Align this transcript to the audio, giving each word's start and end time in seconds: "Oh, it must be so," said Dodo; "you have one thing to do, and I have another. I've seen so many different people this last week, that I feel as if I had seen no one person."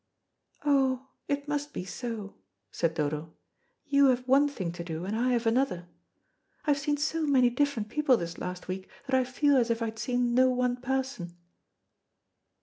"Oh, 0.65 1.09
it 1.27 1.47
must 1.47 1.73
be 1.73 1.85
so," 1.85 2.33
said 2.71 2.95
Dodo; 2.95 3.35
"you 3.85 4.07
have 4.07 4.27
one 4.27 4.47
thing 4.47 4.71
to 4.71 4.83
do, 4.83 5.05
and 5.05 5.15
I 5.15 5.29
have 5.33 5.45
another. 5.45 5.87
I've 6.65 6.79
seen 6.79 6.97
so 6.97 7.21
many 7.27 7.51
different 7.51 7.87
people 7.87 8.17
this 8.17 8.39
last 8.39 8.67
week, 8.67 8.89
that 9.05 9.13
I 9.13 9.23
feel 9.23 9.55
as 9.57 9.69
if 9.69 9.79
I 9.79 9.85
had 9.93 9.99
seen 9.99 10.33
no 10.33 10.49
one 10.49 10.77
person." 10.77 11.35